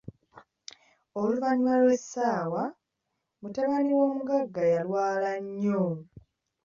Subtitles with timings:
[1.21, 2.63] Oluvanyuma Iw'esaawa,
[3.41, 5.81] mutabani w'omuggaga yalwala nnyo!